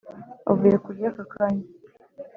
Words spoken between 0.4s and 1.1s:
avuye kurya